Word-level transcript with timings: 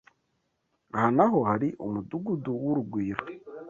Aha 0.95 1.09
naho 1.15 1.39
har 1.49 1.63
umudugudu 1.85 2.49
w’ 2.63 2.65
urugwiro 2.71 3.23